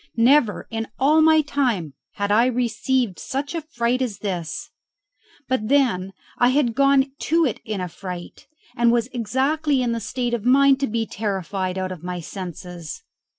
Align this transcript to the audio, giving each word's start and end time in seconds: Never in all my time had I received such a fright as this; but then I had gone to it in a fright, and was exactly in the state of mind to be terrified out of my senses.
Never 0.17 0.67
in 0.71 0.87
all 0.97 1.21
my 1.21 1.41
time 1.41 1.93
had 2.13 2.31
I 2.31 2.47
received 2.47 3.19
such 3.19 3.53
a 3.53 3.61
fright 3.61 4.01
as 4.01 4.17
this; 4.17 4.71
but 5.47 5.67
then 5.67 6.13
I 6.39 6.49
had 6.49 6.73
gone 6.73 7.11
to 7.19 7.45
it 7.45 7.59
in 7.65 7.79
a 7.79 7.87
fright, 7.87 8.47
and 8.75 8.91
was 8.91 9.09
exactly 9.13 9.79
in 9.83 9.91
the 9.91 9.99
state 9.99 10.33
of 10.33 10.43
mind 10.43 10.79
to 10.79 10.87
be 10.87 11.05
terrified 11.05 11.77
out 11.77 11.91
of 11.91 12.03
my 12.03 12.19
senses. 12.19 13.03